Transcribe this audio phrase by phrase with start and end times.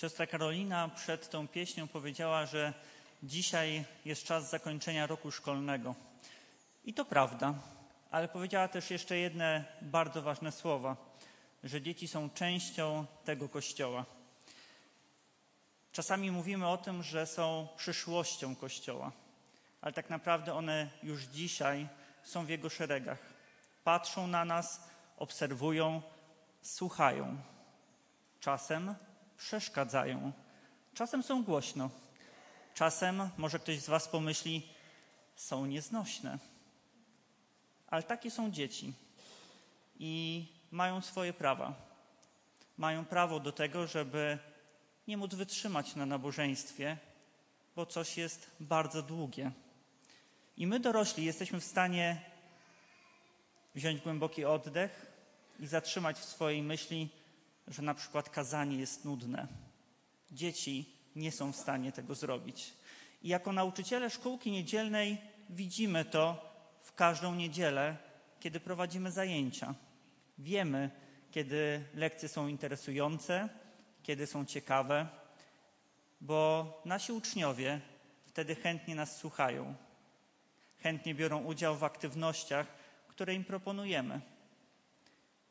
[0.00, 2.72] Siostra Karolina przed tą pieśnią powiedziała, że
[3.22, 5.94] dzisiaj jest czas zakończenia roku szkolnego.
[6.84, 7.54] I to prawda,
[8.10, 10.96] ale powiedziała też jeszcze jedne bardzo ważne słowa,
[11.64, 14.04] że dzieci są częścią tego kościoła.
[15.92, 19.12] Czasami mówimy o tym, że są przyszłością kościoła,
[19.80, 21.88] ale tak naprawdę one już dzisiaj
[22.22, 23.18] są w jego szeregach.
[23.84, 26.02] Patrzą na nas, obserwują,
[26.62, 27.36] słuchają.
[28.40, 28.94] Czasem
[29.38, 30.32] przeszkadzają,
[30.94, 31.90] czasem są głośno,
[32.74, 34.68] czasem, może ktoś z Was pomyśli,
[35.36, 36.38] są nieznośne.
[37.86, 38.92] Ale takie są dzieci
[39.98, 41.74] i mają swoje prawa.
[42.78, 44.38] Mają prawo do tego, żeby
[45.08, 46.96] nie móc wytrzymać na nabożeństwie,
[47.76, 49.50] bo coś jest bardzo długie.
[50.56, 52.20] I my dorośli jesteśmy w stanie
[53.74, 55.12] wziąć głęboki oddech
[55.60, 57.08] i zatrzymać w swojej myśli,
[57.70, 59.46] że na przykład kazanie jest nudne.
[60.30, 62.74] Dzieci nie są w stanie tego zrobić.
[63.22, 65.18] I jako nauczyciele szkółki niedzielnej
[65.50, 66.52] widzimy to
[66.82, 67.96] w każdą niedzielę,
[68.40, 69.74] kiedy prowadzimy zajęcia.
[70.38, 70.90] Wiemy,
[71.30, 73.48] kiedy lekcje są interesujące,
[74.02, 75.08] kiedy są ciekawe,
[76.20, 77.80] bo nasi uczniowie
[78.26, 79.74] wtedy chętnie nas słuchają,
[80.78, 82.66] chętnie biorą udział w aktywnościach,
[83.08, 84.20] które im proponujemy.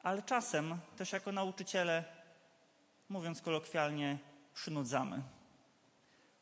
[0.07, 2.03] Ale czasem też jako nauczyciele,
[3.09, 4.17] mówiąc kolokwialnie,
[4.53, 5.21] przynudzamy.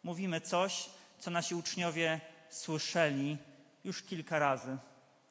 [0.03, 3.37] Mówimy coś, co nasi uczniowie słyszeli
[3.83, 4.77] już kilka razy.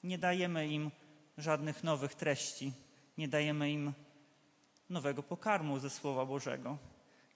[0.05, 0.91] Nie dajemy im
[1.39, 2.73] żadnych nowych treści,
[3.19, 3.93] nie dajemy im
[4.91, 6.79] nowego pokarmu ze Słowa Bożego.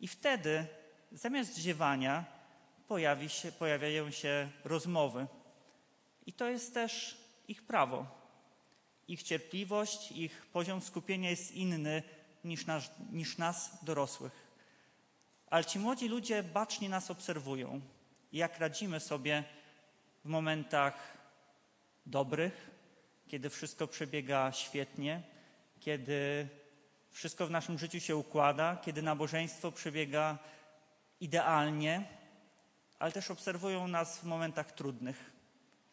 [0.01, 0.67] I wtedy
[1.13, 2.25] zamiast ziewania
[2.89, 5.27] pojawi się, pojawiają się rozmowy.
[6.27, 7.19] I to jest też
[7.49, 8.18] ich prawo.
[9.09, 12.03] Ich cierpliwość, ich poziom skupienia jest inny
[12.45, 14.49] niż, nasz, niż nas, dorosłych.
[15.51, 17.81] Ale ci młodzi ludzie bacznie nas obserwują,
[18.33, 19.45] jak radzimy sobie
[20.25, 21.19] w momentach
[22.07, 22.71] dobrych,
[23.29, 25.23] kiedy wszystko przebiega świetnie,
[25.81, 26.49] kiedy
[27.11, 30.39] wszystko w naszym życiu się układa, kiedy nabożeństwo przebiega
[31.21, 32.05] idealnie,
[32.99, 35.31] ale też obserwują nas w momentach trudnych.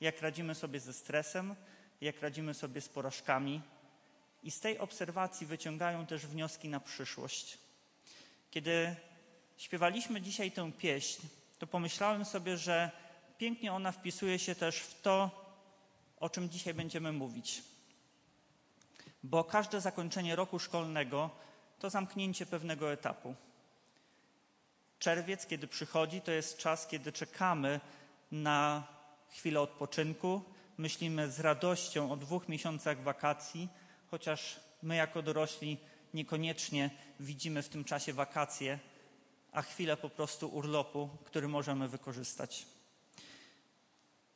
[0.01, 1.55] Jak radzimy sobie ze stresem,
[2.05, 3.61] jak radzimy sobie z porażkami.
[4.43, 7.57] I z tej obserwacji wyciągają też wnioski na przyszłość.
[8.51, 8.95] Kiedy
[9.57, 11.27] śpiewaliśmy dzisiaj tę pieśń,
[11.59, 12.91] to pomyślałem sobie, że
[13.37, 15.45] pięknie ona wpisuje się też w to,
[16.19, 17.63] o czym dzisiaj będziemy mówić.
[19.23, 21.29] Bo każde zakończenie roku szkolnego
[21.79, 23.35] to zamknięcie pewnego etapu.
[24.99, 27.79] Czerwiec, kiedy przychodzi, to jest czas, kiedy czekamy
[28.31, 28.87] na
[29.29, 30.54] chwilę odpoczynku.
[30.77, 33.69] Myślimy z radością o dwóch miesiącach wakacji,
[34.11, 35.77] chociaż my jako dorośli
[36.13, 38.79] niekoniecznie widzimy w tym czasie wakacje,
[39.51, 42.65] a chwilę po prostu urlopu, który możemy wykorzystać.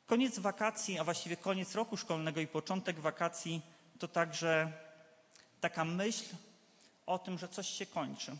[0.06, 3.62] Koniec wakacji, a właściwie koniec roku szkolnego i początek wakacji
[3.98, 4.72] to także
[5.60, 6.36] taka myśl
[7.06, 8.36] o tym, że coś się kończy.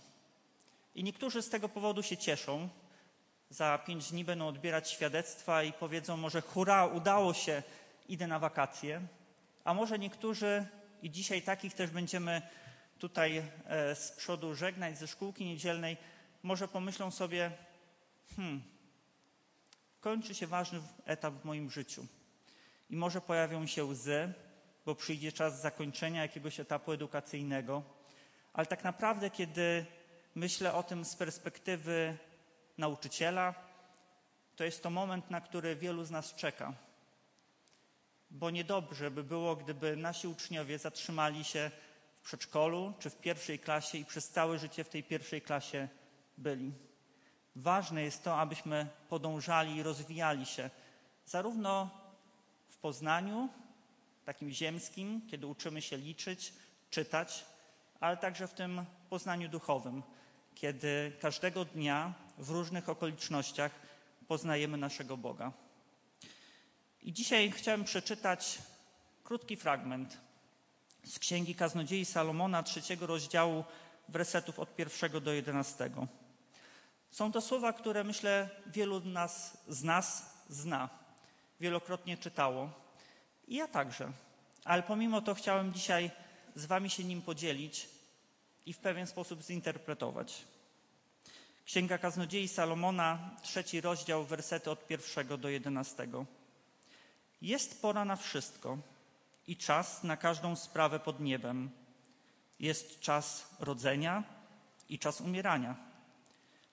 [0.94, 2.68] I niektórzy z tego powodu się cieszą.
[3.50, 7.62] Za pięć dni będą odbierać świadectwa i powiedzą może hurra, udało się,
[8.12, 9.00] idę na wakacje.
[9.64, 10.66] A może niektórzy,
[11.02, 12.42] i dzisiaj takich też będziemy
[12.98, 15.96] tutaj e, z przodu żegnać ze szkółki niedzielnej,
[16.42, 17.50] może pomyślą sobie,
[18.36, 18.62] hmm,
[20.00, 22.06] kończy się ważny etap w moim życiu.
[22.90, 24.32] I może pojawią się łzy,
[24.86, 27.82] bo przyjdzie czas zakończenia jakiegoś etapu edukacyjnego.
[28.52, 29.86] Ale tak naprawdę, kiedy
[30.34, 32.16] myślę o tym z perspektywy
[32.78, 33.54] nauczyciela,
[34.56, 36.89] to jest to moment, na który wielu z nas czeka.
[38.30, 41.70] Bo niedobrze by było, gdyby nasi uczniowie zatrzymali się
[42.14, 45.88] w przedszkolu czy w pierwszej klasie i przez całe życie w tej pierwszej klasie
[46.38, 46.72] byli.
[47.56, 50.70] Ważne jest to, abyśmy podążali i rozwijali się
[51.26, 51.90] zarówno
[52.68, 53.48] w poznaniu,
[54.24, 56.52] takim ziemskim, kiedy uczymy się liczyć,
[56.90, 57.44] czytać,
[58.00, 60.02] ale także w tym poznaniu duchowym,
[60.54, 63.72] kiedy każdego dnia w różnych okolicznościach
[64.28, 65.52] poznajemy naszego Boga.
[67.02, 68.58] I dzisiaj chciałem przeczytać
[69.24, 70.18] krótki fragment
[71.04, 73.64] z Księgi Kaznodziei Salomona, trzeciego rozdziału,
[74.08, 76.06] wersetów od pierwszego do jedenastego.
[77.10, 80.88] Są to słowa, które myślę wielu nas, z nas zna,
[81.60, 82.70] wielokrotnie czytało.
[83.48, 84.12] I ja także.
[84.64, 86.10] Ale pomimo to chciałem dzisiaj
[86.54, 87.88] z Wami się nim podzielić
[88.66, 90.44] i w pewien sposób zinterpretować.
[91.64, 96.26] Księga Kaznodziei Salomona, trzeci rozdział, wersety od pierwszego do jedenastego.
[97.42, 98.78] Jest pora na wszystko
[99.46, 101.70] i czas na każdą sprawę pod niebem.
[102.58, 104.24] Jest czas rodzenia
[104.88, 105.76] i czas umierania.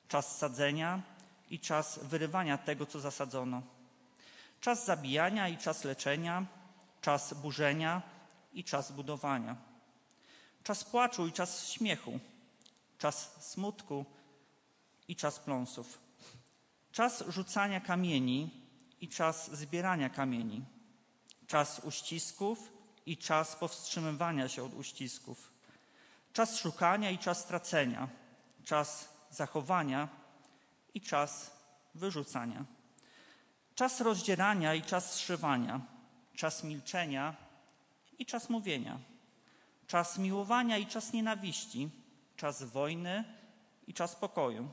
[0.08, 1.02] Czas sadzenia
[1.50, 3.62] i czas wyrywania tego, co zasadzono,
[4.62, 6.46] czas zabijania i czas leczenia,
[7.02, 8.02] czas burzenia
[8.54, 9.56] i czas budowania,
[10.64, 12.20] czas płaczu i czas śmiechu,
[12.98, 14.06] czas smutku
[15.08, 15.98] i czas pląsów,
[16.92, 18.67] czas rzucania kamieni
[19.02, 20.66] i czas zbierania kamieni,
[21.48, 22.74] czas uścisków
[23.06, 25.52] i czas powstrzymywania się od uścisków,
[26.34, 28.08] czas szukania i czas tracenia,
[28.64, 30.08] czas zachowania
[30.94, 31.52] i czas
[31.96, 32.66] wyrzucania,
[33.76, 35.82] czas rozdzierania i czas zszywania,
[36.36, 37.36] czas milczenia
[38.20, 39.00] i czas mówienia,
[39.88, 41.90] czas miłowania i czas nienawiści,
[42.36, 43.24] czas wojny
[43.88, 44.70] i czas pokoju.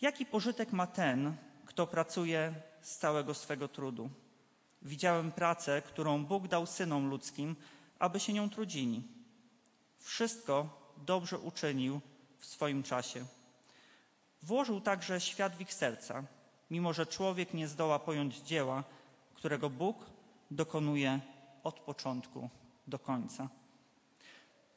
[0.00, 1.36] Jaki pożytek ma ten,
[1.66, 4.10] kto pracuje z całego swego trudu?
[4.82, 7.56] Widziałem pracę, którą Bóg dał synom ludzkim,
[7.98, 9.02] aby się nią trudzili.
[9.98, 12.00] Wszystko dobrze uczynił
[12.38, 13.24] w swoim czasie.
[14.42, 16.24] Włożył także świat w ich serca,
[16.70, 18.84] mimo że człowiek nie zdoła pojąć dzieła,
[19.34, 19.96] którego Bóg
[20.50, 21.20] dokonuje
[21.64, 22.48] od początku
[22.86, 23.48] do końca.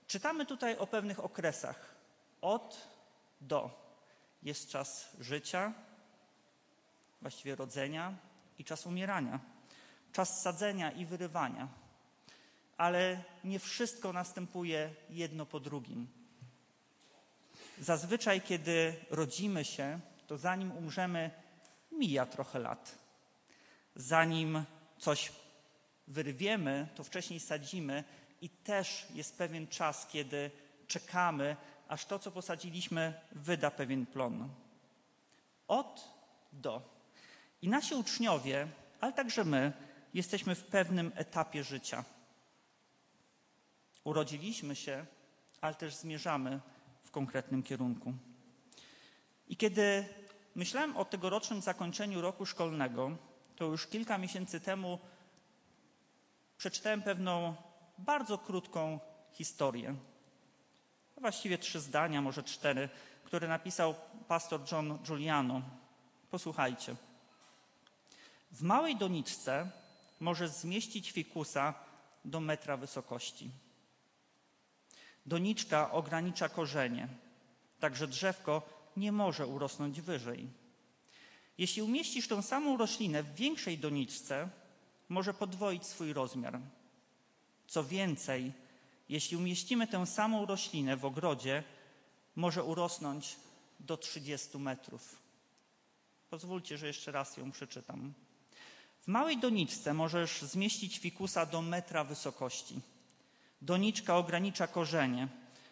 [0.07, 1.95] Czytamy tutaj o pewnych okresach.
[2.41, 2.87] Od
[3.41, 3.85] do.
[4.43, 5.73] Jest czas życia,
[7.21, 8.17] właściwie rodzenia
[8.59, 9.39] i czas umierania.
[10.13, 11.67] Czas sadzenia i wyrywania.
[12.77, 16.07] Ale nie wszystko następuje jedno po drugim.
[17.79, 21.31] Zazwyczaj, kiedy rodzimy się, to zanim umrzemy,
[21.91, 22.95] mija trochę lat.
[23.95, 24.63] Zanim
[24.97, 25.31] coś
[26.07, 28.03] wyrwiemy, to wcześniej sadzimy
[28.41, 30.51] i też jest pewien czas, kiedy
[30.87, 31.55] czekamy,
[31.87, 34.49] aż to, co posadziliśmy, wyda pewien plon.
[35.67, 36.09] Od
[36.53, 36.94] do.
[37.61, 38.67] I nasi uczniowie,
[39.01, 39.73] ale także my,
[40.13, 42.03] jesteśmy w pewnym etapie życia.
[44.03, 45.05] Urodziliśmy się,
[45.61, 46.59] ale też zmierzamy
[47.03, 48.13] w konkretnym kierunku.
[49.47, 50.05] I kiedy
[50.55, 53.17] myślałem o tegorocznym zakończeniu roku szkolnego,
[53.55, 54.99] to już kilka miesięcy temu
[56.57, 57.55] przeczytałem pewną
[57.97, 58.99] bardzo krótką
[59.31, 59.95] historię.
[61.17, 62.89] Właściwie trzy zdania, może cztery,
[63.23, 63.95] które napisał
[64.27, 65.61] pastor John Giuliano.
[66.31, 66.95] Posłuchajcie.
[68.55, 69.71] W małej doniczce
[70.19, 71.73] może zmieścić fikusa
[72.25, 73.51] do metra wysokości.
[75.25, 77.07] Doniczka ogranicza korzenie,
[77.79, 78.61] także drzewko
[78.97, 80.47] nie może urosnąć wyżej.
[81.57, 84.49] Jeśli umieścisz tą samą roślinę w większej doniczce,
[85.09, 86.59] może podwoić swój rozmiar.
[87.67, 88.51] Co więcej,
[89.09, 91.63] jeśli umieścimy tę samą roślinę w ogrodzie,
[92.35, 93.35] może urosnąć
[93.79, 95.21] do 30 metrów.
[96.29, 98.13] Pozwólcie, że jeszcze raz ją przeczytam.
[99.05, 102.81] W małej doniczce możesz zmieścić fikusa do metra wysokości.
[103.61, 105.27] Doniczka ogranicza korzenie,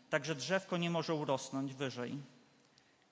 [0.09, 2.17] także drzewko nie może urosnąć wyżej.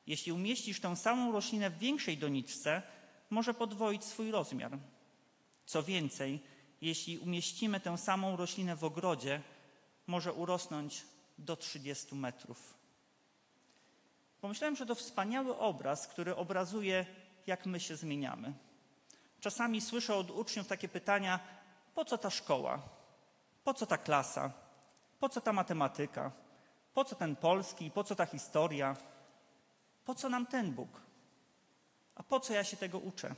[0.08, 2.82] Jeśli umieścisz tę samą roślinę w większej doniczce,
[3.30, 4.78] może podwoić swój rozmiar.
[5.66, 6.40] Co więcej,
[6.82, 9.42] jeśli umieścimy tę samą roślinę w ogrodzie,
[10.08, 11.04] może urosnąć
[11.38, 12.74] do 30 metrów.
[14.42, 17.06] Pomyślałem, że to wspaniały obraz, który obrazuje,
[17.48, 18.54] jak my się zmieniamy.
[19.42, 21.40] Czasami słyszę od uczniów takie pytania:
[21.96, 22.82] po co ta szkoła?
[23.64, 24.52] Po co ta klasa?
[25.20, 26.32] Po co ta matematyka?
[26.94, 27.92] Po co ten polski?
[27.92, 28.96] Po co ta historia?
[30.06, 31.02] Po co nam ten Bóg?
[32.16, 33.36] A po co ja się tego uczę?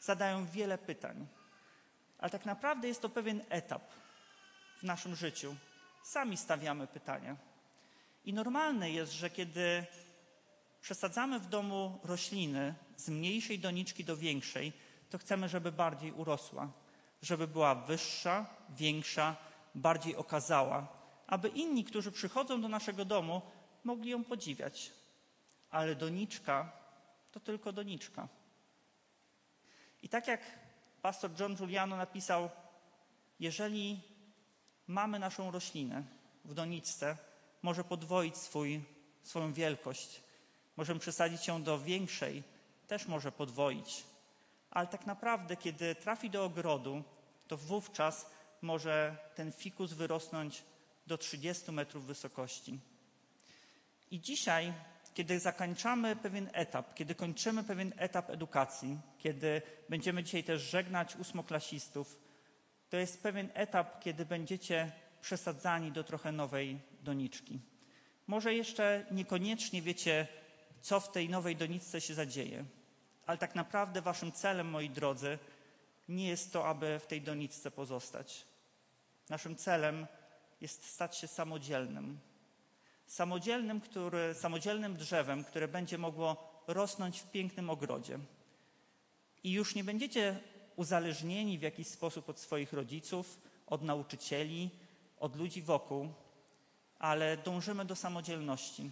[0.00, 1.26] Zadają wiele pytań.
[2.18, 3.82] Ale tak naprawdę jest to pewien etap
[4.78, 5.56] w naszym życiu.
[6.04, 7.36] Sami stawiamy pytania.
[8.24, 9.86] I normalne jest, że kiedy
[10.80, 14.72] przesadzamy w domu rośliny z mniejszej doniczki do większej,
[15.10, 16.68] to chcemy, żeby bardziej urosła,
[17.22, 19.36] żeby była wyższa, większa,
[19.74, 20.86] bardziej okazała,
[21.26, 23.42] aby inni, którzy przychodzą do naszego domu,
[23.84, 24.92] mogli ją podziwiać.
[25.70, 26.72] Ale doniczka
[27.32, 28.28] to tylko doniczka.
[30.02, 30.40] I tak jak
[31.02, 32.50] pastor John Giuliano napisał,
[33.40, 34.00] jeżeli
[34.86, 36.02] mamy naszą roślinę
[36.44, 37.16] w doniczce,
[37.62, 38.84] może podwoić swój,
[39.22, 40.22] swoją wielkość.
[40.76, 42.42] Możemy przesadzić ją do większej,
[42.86, 44.04] też może podwoić.
[44.70, 47.02] Ale tak naprawdę, kiedy trafi do ogrodu,
[47.48, 48.30] to wówczas
[48.62, 50.64] może ten fikus wyrosnąć
[51.06, 52.78] do 30 metrów wysokości.
[54.10, 54.72] I dzisiaj,
[55.14, 62.18] kiedy zakończamy pewien etap, kiedy kończymy pewien etap edukacji, kiedy będziemy dzisiaj też żegnać ósmoklasistów,
[62.90, 67.60] to jest pewien etap, kiedy będziecie przesadzani do trochę nowej doniczki.
[68.26, 70.26] Może jeszcze niekoniecznie wiecie,
[70.80, 72.64] co w tej nowej doniczce się zadzieje,
[73.30, 75.38] ale tak naprawdę waszym celem, moi drodzy,
[76.08, 78.44] nie jest to, aby w tej doniczce pozostać.
[79.28, 80.06] Naszym celem
[80.60, 82.18] jest stać się samodzielnym.
[83.06, 88.18] samodzielnym, który, samodzielnym drzewem, które będzie mogło rosnąć w pięknym ogrodzie.
[89.44, 90.40] I już nie będziecie
[90.76, 94.70] uzależnieni w jakiś sposób od swoich rodziców, od nauczycieli,
[95.20, 96.08] od ludzi wokół,
[96.98, 98.90] ale dążymy do samodzielności.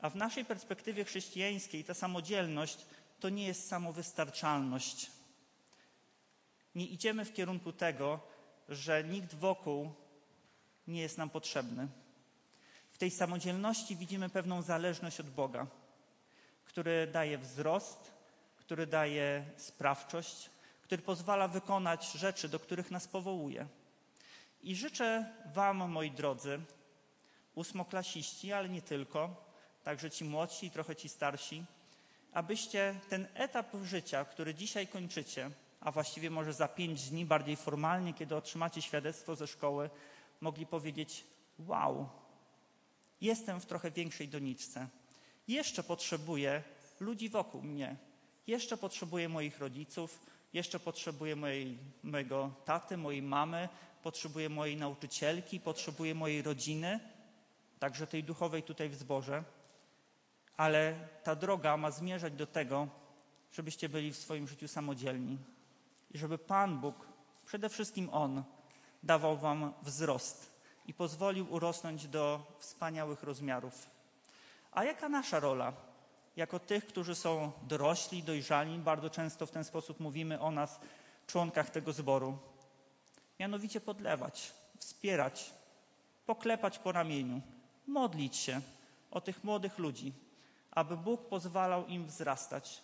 [0.00, 2.78] A w naszej perspektywie chrześcijańskiej ta samodzielność
[3.20, 5.10] to nie jest samowystarczalność.
[6.74, 8.20] Nie idziemy w kierunku tego,
[8.68, 9.92] że nikt wokół
[10.86, 11.88] nie jest nam potrzebny.
[12.90, 15.66] W tej samodzielności widzimy pewną zależność od Boga,
[16.64, 18.12] który daje wzrost,
[18.56, 20.50] który daje sprawczość,
[20.82, 23.66] który pozwala wykonać rzeczy, do których nas powołuje.
[24.62, 26.60] I życzę Wam, moi drodzy,
[27.54, 29.44] ósmoklasiści, ale nie tylko,
[29.84, 31.64] także ci młodsi i trochę ci starsi,
[32.32, 38.14] abyście ten etap życia, który dzisiaj kończycie, a właściwie może za pięć dni, bardziej formalnie,
[38.14, 39.90] kiedy otrzymacie świadectwo ze szkoły,
[40.40, 41.24] mogli powiedzieć:
[41.58, 42.08] Wow,
[43.20, 44.88] jestem w trochę większej doniczce.
[45.48, 46.62] Jeszcze potrzebuję
[47.00, 47.96] ludzi wokół mnie.
[48.46, 50.20] Jeszcze potrzebuję moich rodziców,
[50.52, 53.68] jeszcze potrzebuję mojej, mojego taty, mojej mamy,
[54.02, 57.00] potrzebuję mojej nauczycielki, potrzebuję mojej rodziny,
[57.78, 59.44] także tej duchowej tutaj w zborze.
[60.58, 62.88] Ale ta droga ma zmierzać do tego,
[63.52, 65.38] żebyście byli w swoim życiu samodzielni
[66.10, 67.08] i żeby Pan Bóg,
[67.46, 68.42] przede wszystkim On,
[69.02, 70.50] dawał Wam wzrost
[70.86, 73.90] i pozwolił urosnąć do wspaniałych rozmiarów.
[74.72, 75.72] A jaka nasza rola?
[76.36, 80.80] Jako tych, którzy są dorośli, dojrzali, bardzo często w ten sposób mówimy o nas,
[81.26, 82.38] członkach tego zboru.
[83.40, 85.50] Mianowicie podlewać, wspierać,
[86.26, 87.40] poklepać po ramieniu,
[87.86, 88.60] modlić się
[89.10, 90.12] o tych młodych ludzi,
[90.78, 92.82] aby Bóg pozwalał im wzrastać.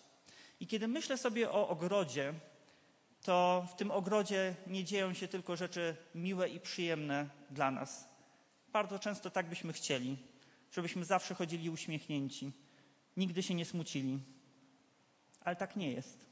[0.60, 2.34] I kiedy myślę sobie o ogrodzie,
[3.22, 8.08] to w tym ogrodzie nie dzieją się tylko rzeczy miłe i przyjemne dla nas.
[8.72, 10.18] Bardzo często tak byśmy chcieli,
[10.72, 12.52] żebyśmy zawsze chodzili uśmiechnięci,
[13.16, 14.18] nigdy się nie smucili.
[15.40, 16.26] Ale tak nie jest.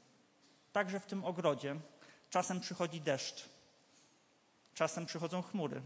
[0.71, 1.75] Także w tym ogrodzie
[2.29, 3.49] czasem przychodzi deszcz,
[4.73, 5.81] czasem przychodzą chmury.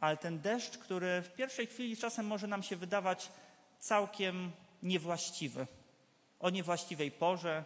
[0.00, 3.32] Ale ten deszcz, który w pierwszej chwili czasem może nam się wydawać
[3.78, 5.66] całkiem niewłaściwy,
[6.40, 7.64] o niewłaściwej porze,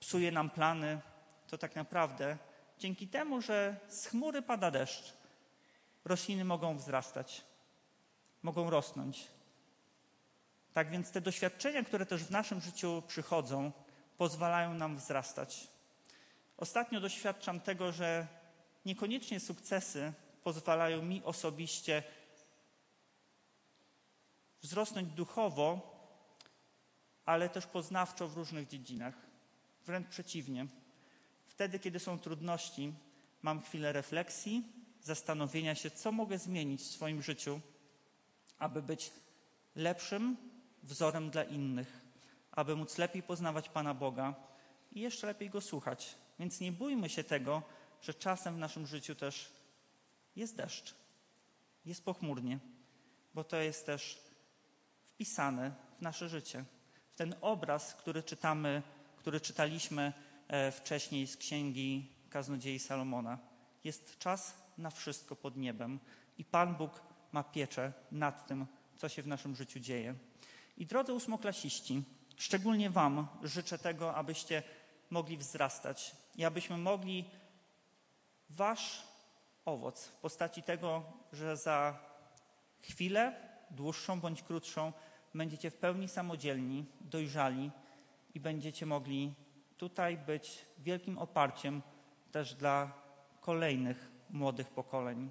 [0.00, 1.00] psuje nam plany,
[1.48, 2.38] to tak naprawdę
[2.78, 5.12] dzięki temu, że z chmury pada deszcz,
[6.04, 7.44] rośliny mogą wzrastać,
[8.42, 9.26] mogą rosnąć.
[10.72, 13.72] Tak więc te doświadczenia, które też w naszym życiu przychodzą,
[14.18, 15.68] pozwalają nam wzrastać.
[16.56, 18.26] Ostatnio doświadczam tego, że
[18.84, 20.12] niekoniecznie sukcesy
[20.42, 22.02] pozwalają mi osobiście
[24.62, 25.96] wzrosnąć duchowo,
[27.24, 29.14] ale też poznawczo w różnych dziedzinach.
[29.86, 30.66] Wręcz przeciwnie.
[31.46, 32.92] Wtedy, kiedy są trudności,
[33.42, 34.64] mam chwilę refleksji,
[35.02, 37.60] zastanowienia się, co mogę zmienić w swoim życiu,
[38.58, 39.10] aby być
[39.76, 40.36] lepszym
[40.82, 42.00] wzorem dla innych,
[42.52, 44.34] aby móc lepiej poznawać Pana Boga
[44.92, 46.14] i jeszcze lepiej Go słuchać.
[46.38, 47.62] Więc nie bójmy się tego,
[48.02, 49.52] że czasem w naszym życiu też
[50.36, 50.94] jest deszcz,
[51.84, 52.58] jest pochmurnie,
[53.34, 54.29] bo to jest też
[55.20, 56.64] wpisane w nasze życie.
[57.12, 58.82] W ten obraz, który czytamy,
[59.16, 60.12] który czytaliśmy
[60.48, 63.38] e, wcześniej z księgi Kaznodziei Salomona.
[63.84, 65.98] Jest czas na wszystko pod niebem
[66.38, 70.14] i Pan Bóg ma pieczę nad tym, co się w naszym życiu dzieje.
[70.76, 72.02] I drodzy ósmoklasiści,
[72.36, 74.62] szczególnie Wam życzę tego, abyście
[75.10, 77.30] mogli wzrastać i abyśmy mogli
[78.50, 79.02] Wasz
[79.64, 81.98] owoc w postaci tego, że za
[82.82, 84.92] chwilę, dłuższą bądź krótszą,
[85.34, 87.70] będziecie w pełni samodzielni, dojrzali
[88.34, 89.34] i będziecie mogli
[89.76, 91.82] tutaj być wielkim oparciem
[92.32, 92.92] też dla
[93.40, 95.30] kolejnych młodych pokoleń.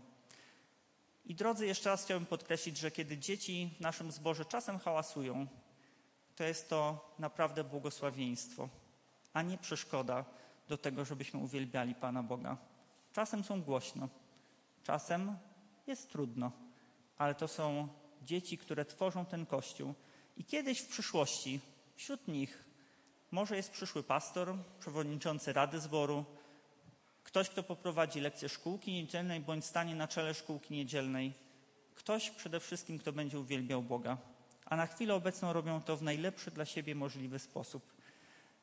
[1.25, 5.48] I drodzy, jeszcze raz chciałbym podkreślić, że kiedy dzieci w naszym zborze czasem hałasują,
[6.36, 8.70] to jest to naprawdę błogosławieństwo,
[9.34, 10.25] a nie przeszkoda
[10.68, 12.58] do tego, żebyśmy uwielbiali Pana Boga.
[13.13, 14.10] Czasem są głośno,
[14.84, 15.38] czasem
[15.88, 16.51] jest trudno,
[17.18, 17.88] ale to są
[18.21, 19.93] dzieci, które tworzą ten kościół.
[20.38, 21.59] I kiedyś w przyszłości
[21.95, 22.63] wśród nich
[23.31, 26.25] może jest przyszły pastor, przewodniczący Rady Zboru,
[27.23, 31.33] ktoś, kto poprowadzi lekcję szkółki niedzielnej bądź stanie na czele szkółki niedzielnej.
[31.95, 34.17] Ktoś przede wszystkim, kto będzie uwielbiał Boga.
[34.65, 37.83] A na chwilę obecną robią to w najlepszy dla siebie możliwy sposób.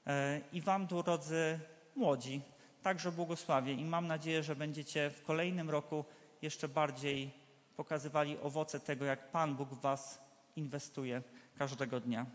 [0.07, 1.61] E, I Wam, drodzy
[1.97, 2.41] młodzi,
[2.83, 6.05] także błogosławię i mam nadzieję, że będziecie w kolejnym roku
[6.43, 7.31] jeszcze bardziej
[7.77, 10.19] pokazywali owoce tego, jak Pan Bóg w Was
[10.57, 11.23] inwestuje
[11.59, 12.27] każdego dnia.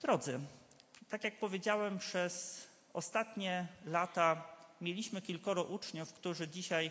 [0.00, 0.40] Drodzy,
[1.08, 4.48] tak jak powiedziałem, przez ostatnie lata
[4.80, 6.90] mieliśmy kilkoro uczniów, którzy dzisiaj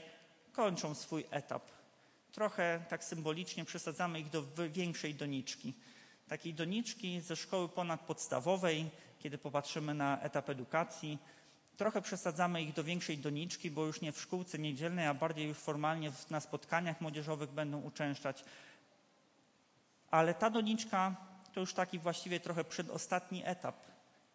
[0.52, 1.64] kończą swój etap.
[2.32, 5.74] trochę tak symbolicznie przesadzamy ich do większej doniczki.
[6.28, 8.90] Takiej doniczki ze szkoły ponadpodstawowej,
[9.20, 11.18] kiedy popatrzymy na etap edukacji,
[11.78, 15.58] trochę przesadzamy ich do większej doniczki, bo już nie w szkółce niedzielnej, a bardziej już
[15.58, 18.44] formalnie na spotkaniach młodzieżowych będą uczęszczać.
[20.12, 21.16] Ale ta doniczka
[21.54, 23.76] to już taki właściwie trochę przedostatni etap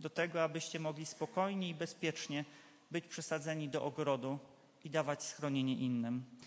[0.00, 2.44] do tego, abyście mogli spokojnie i bezpiecznie
[2.90, 4.38] być przesadzeni do ogrodu
[4.84, 6.24] i dawać schronienie innym.